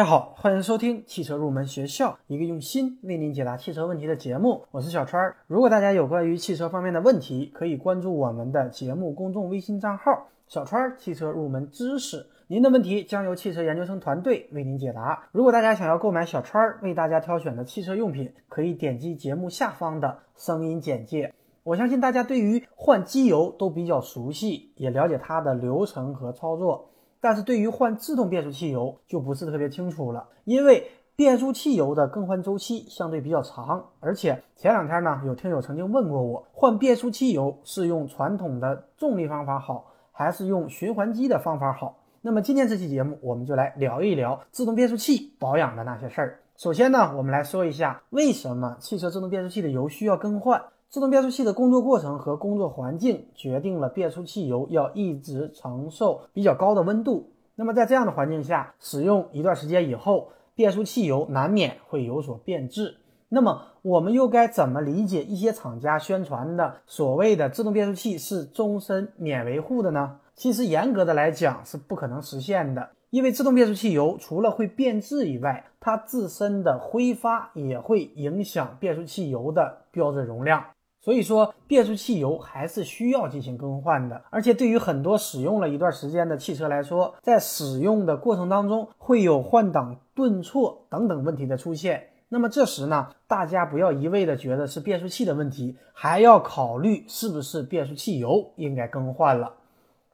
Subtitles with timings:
[0.00, 4.64] 大家好，欢迎收听汽车入门学校，一个用心为您解答汽车问题的节目。
[4.70, 5.34] 我是小川。
[5.46, 12.26] 如果大家有关于汽车方面的问题，可以关注我们的节目公众微信账号“小川汽车入门知识”。
[12.48, 15.28] 您的问题将由汽车研究生团队为您解答。
[15.32, 21.34] 如果大家想要购买小川为大家挑选的汽车用品，可以点击节目下方的声音简介。
[21.62, 26.86] 我相信大家对于换机油都比较熟悉，也了解它的流程和操作。
[27.20, 41.98] 但是对于换自动变速器油就不是特别清楚了，因为变速器油的更换周期相对比较长，而且前两天呢，有听友曾经问过我，换变速器油是用传统的重力方法好，还是用循环机的方法好？
[42.22, 46.40] 那么今天这期节目，我们就来聊一聊自动变速器保养的那些事儿。
[46.56, 50.62] 首先呢，我们来说一下为什么汽车自动变速器的油需要更换。
[50.90, 57.30] 自动变速器的工作过程和工作环境决定了变速器油要一直承受比较高的温度。
[57.54, 62.96] 那么在这样的环境下，使用一段时间以后，变速器油难免会有所变质。
[63.28, 70.18] 那么我们又该怎么理解一些厂家宣传的所谓的自动变速器是终身免维护的呢？
[70.34, 80.64] 其实严格的来讲是不可能实现的，因为自动变速器油除了会变质以外，它自身的挥发也会影响变速器油的标准容量。
[81.02, 84.22] 所以说，变速器油还是需要进行更换的。
[84.28, 92.08] 而且，对于很多使用了一段时间的汽车来说，在使用的过程当中会有换挡顿挫等等问题的出现。
[92.28, 99.54] 那么这时呢，大家不要一味的觉得是变速器的问题，还要考虑是不是变速器油应该更换了。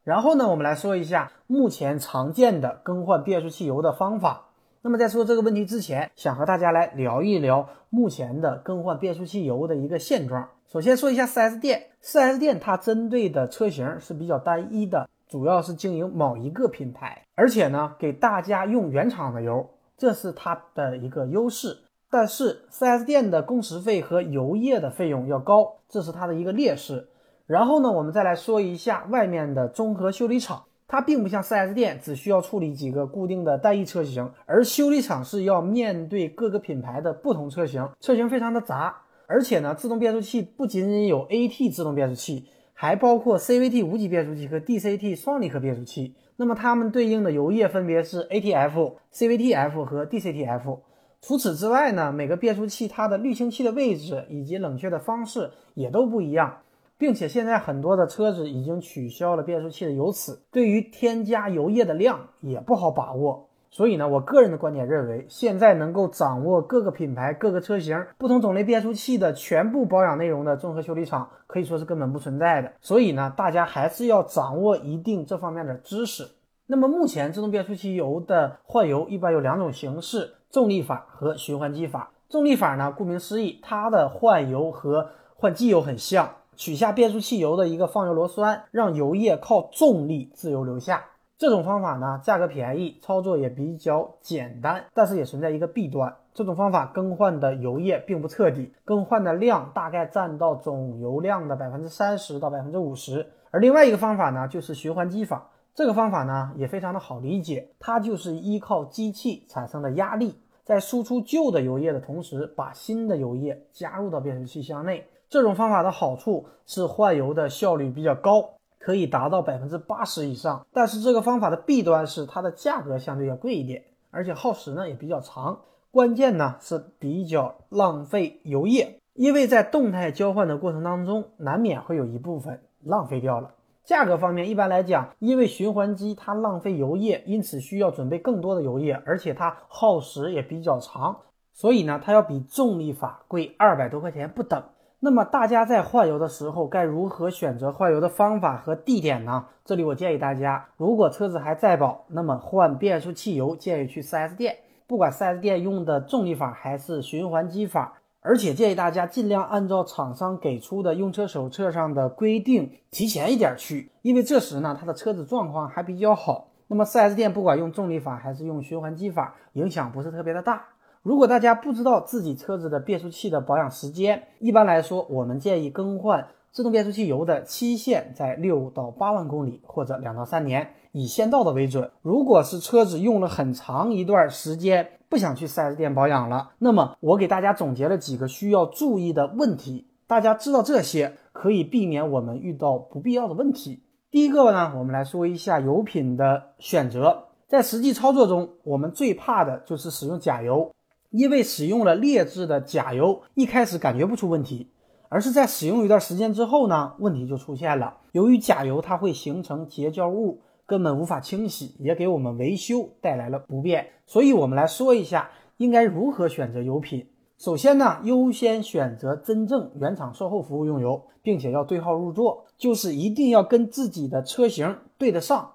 [0.05, 4.46] 然后呢，我们来说一下目前常见的更换变速器油的方法。
[4.87, 10.49] 那么在说这个问题之前，想和大家来聊一聊目前的更换变速器油的一个现状。
[10.69, 21.77] 首先说一下 4S 店，4S 店它针对的车型是比较单一的，主要是经营某一个品牌，而且呢给大家用原厂的油，这是它的一个优势。
[22.09, 27.09] 但是 4S 店的工时费和油液的费用要高，这是它的一个劣势。
[27.49, 30.63] 然后呢，我们再来说一下外面的综合修理厂。
[30.89, 39.03] 它并不像 4S 店只需要处理几个固定的单一车型，而修理厂是要面对各个品牌的不同车型，车型非常的杂。
[39.27, 46.15] 而且呢，自动变速器不仅仅有 AT 自动变速器，还包括 CVT 无级变速器和 DCT 双离合变速器。
[46.37, 50.79] 那么它们对应的油液分别是 ATF、CVTF 和 DCTF。
[51.21, 56.59] 除此之外呢，每个变速器它的滤清器的位置以及冷却的方式也都不一样。
[56.99, 63.49] 并且现在很多的车子已经取消了变速器的油尺，对于添加油液的量也不好把握。
[63.69, 72.73] 所以呢，我个人的观点认为，现在能够掌握各个品牌、各个车型、不同种类变速器的全部保养内容的综合修理厂，可以说是根本不存在的。
[72.81, 76.27] 所以呢，大家还是要掌握一定这方面的知识。
[76.67, 82.13] 那么目前自动变速器油的换油一般有两种形式：重力法和循环机法。
[82.31, 86.31] 重力法呢，顾名思义，它的换油和换机油很像。
[86.57, 91.05] 取下变速器油的一个放油螺栓，让油液靠重力自由流下。
[91.39, 96.17] 这种方法呢，价格便宜，操作也比较简单，但是也存在一个弊端。
[96.33, 103.27] 这种方法更换的油液并不彻底，更换的量大概占到总油量的百分之三十到百分之五十。
[103.51, 105.51] 而另外一个方法呢，就是循环机法。
[105.75, 110.35] 这个方法呢，也非常的好理解，它就是依靠机器产生的压力，
[110.65, 115.07] 在输出旧的油液的同时，把新的油液加入到变速器箱内。
[115.29, 120.67] 这种方法的好处是换油的效率比较高，可以达到百分之八十以上。
[120.73, 125.61] 但是这个方法的弊端是它的价格相对要贵一点，而且耗时呢也比较长。
[125.91, 133.53] 关键呢是比较浪费油液，因为在动态交换的过程当中，难免会有一部分浪费掉了。
[133.83, 141.17] 价格方面，一般来讲，因为循环机它浪费油液，因此需要准备更多的油液，而且它耗时也比较长，
[141.53, 144.63] 所以呢它要比重力法贵二百多块钱不等。
[145.07, 149.47] 那么大家在换油的时候该如何选择换油的方法和地点呢？
[149.65, 154.57] 这里我建议大家，如果车子还在保，那么换变速器油建议去 4S 店，
[154.89, 166.49] 不管 4S 店用的重力法还是循环机法，而且建议大家尽量按照厂商给出的用车手册上的规定提前一点去，因为这时呢，他的车子状况还比较好。
[166.67, 170.65] 那么 4S 店不管用重力法还是用循环机法，影响不是特别的大。
[171.07, 181.93] 如果大家不知道自己车子的变速器的保养时间，一般来说，我们建议更换自动变速器油的期限在六到八万公里或者两到三年，以先到的为准。
[182.03, 193.81] 如果是车子用了很长一段时间，不想去 4S 店保养了，那么我给大家总结了几个需要注意的问题，大家知道这些可以避免我们遇到不必要的问题。
[194.11, 197.27] 第一个呢，我们来说一下油品的选择。
[197.47, 200.73] 在实际操作中，我们最怕的就是使用假油，
[201.11, 204.71] 因为使用了劣质的甲油，一开始感觉不出问题，
[205.09, 207.99] 而是在使用一段时间之后呢，问题就出现了。
[208.13, 213.87] 由于甲油它会形成结胶物，根本无法清洗，也给我们维修带来了不便。
[214.07, 217.07] 所以，我们来说一下应该如何选择油品。
[217.39, 225.53] 首先呢，优先选择真正原厂售后服务用油，并且要对号入座，就是一定要跟自己的车型对得上。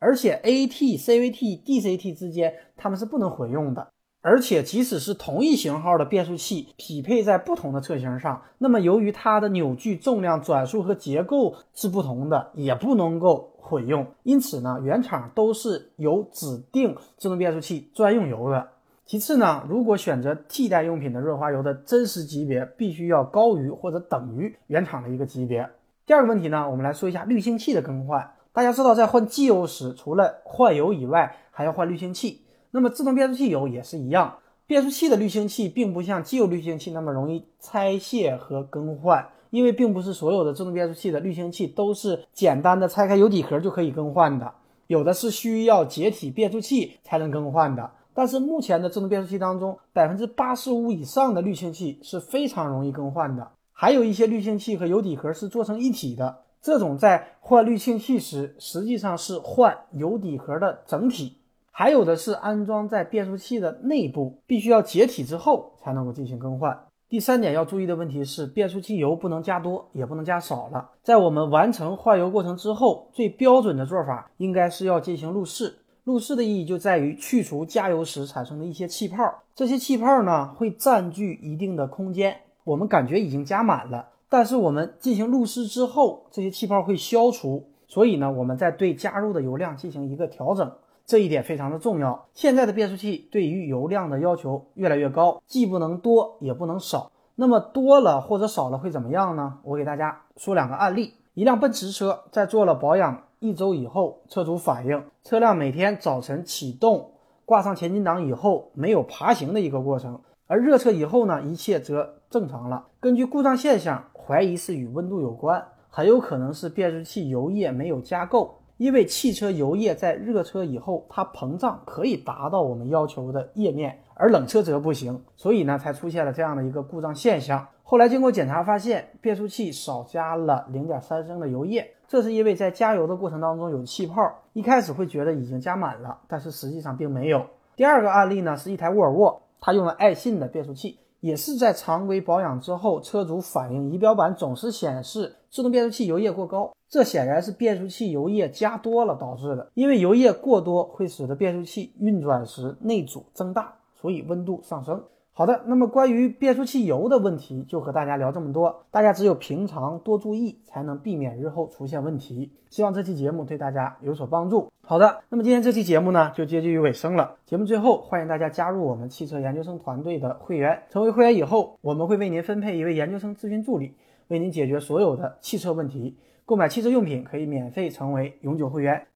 [0.00, 14.06] 而且 AT、CVT、DCT 之间它们是不能混用的，而且即使是同一型号的变速器匹配在不同的车型上，那么由于它的扭矩、重量、转速和结构是不同的，也不能够混用。
[14.22, 18.68] 因此呢，原厂都是有指定自动变速器专用油的。
[19.06, 25.68] 其次呢，如果选择替代用品的润滑油的真实级别必须要高于或者等于原厂的一个级别。
[26.06, 28.34] 第二个问题呢，我们来说一下滤清器的更换。
[28.52, 32.42] 大家知道，在换机油时，除了换油以外，还要换滤清器。
[32.70, 44.52] 那么自动变速器油也是一样，变速器的滤清器并不像机油滤清器那么容易拆卸和更换，因为并不是所有的自动变速器的滤清器都是简单的拆开油底壳就可以更换的，
[44.86, 47.90] 有的是需要解体变速器才能更换的。
[48.12, 56.38] 但是目前的自动变速器当中，百分之八十五以上的滤清器是非常容易更换的，还有一些滤清器和油底壳是做成一体的。
[56.60, 61.38] 这种在换滤清器时，实际上是换油底壳的整体；
[61.70, 66.78] 还有的是安装在变速器的内部，必须要解体之后才能够进行更换。
[67.08, 70.90] 第三点要注意的问题是，变速器油不能加多，也不能加少了。
[71.02, 75.76] 在我们完成换油过程之后，最标准的做法应该是要进行路试。
[76.04, 79.22] 路试的意义就在于去除加油时产生的一些气泡，
[79.54, 84.08] 这些气泡呢会占据一定的空间，我们感觉已经加满了。
[84.28, 90.72] 但是我们进行路试之后，这些气泡会消除，所以呢，我们再对加入的油量进行一个调整，
[91.10, 92.28] 这一点非常的重要。
[92.34, 97.10] 现在的变速器对于油量的要求越来越高，既不能多也不能少。
[97.34, 99.58] 那么多了或者少了会怎么样呢？
[99.64, 107.10] 我给大家说两个案例：一辆奔驰车在做了保养一周以后，车主反映车辆每天早晨启动
[107.44, 112.86] 挂上前进档以后没有爬行的一个过程，而热车以后呢，一切则正常了。
[113.00, 114.04] 根据故障现象。
[114.14, 118.59] 怀疑是与温度有关，很有可能是变速器油液没有加够。
[118.80, 127.68] 因为汽车油液在热车以后，它膨胀可以达到我们要求的液面，而冷车则不行，所以呢才出现了这样的一个故障现象。
[127.82, 134.16] 后来经过检查发现，变速器少加了零点三升的油液，这是因为在加油的过程当中有气泡，
[134.54, 137.44] 一开始会觉得已经加满了，但是实际上并没有。
[137.76, 140.98] 第二个案例呢是一台沃尔沃，它用了爱信的变速器。
[141.20, 149.70] 也是在常规保养之后，车主反映仪表板总是显示自动变速器油液过高，这显然是变速器油液加多了导致的。
[149.74, 155.02] 因为油液过多会使得变速器运转时内阻增大，所以温度上升。
[155.40, 158.84] 好的，那么关于变速器油的问题就和大家聊这么多。
[158.90, 162.52] 大家只有平常多注意，才能避免日后出现问题。
[162.68, 164.70] 希望这期节目对大家有所帮助。
[164.82, 167.36] 好的，那么今天这期节目呢就接近于尾声了。
[167.46, 170.82] 节目最后，欢迎大家加入我们汽车研究生团队的会员。
[170.90, 173.94] 成为会员以后，我们会为您分配一位研究生咨询助理，
[174.28, 176.18] 为您解决所有的汽车问题。
[176.44, 179.06] 购买汽车用品可以免费成为永久会员。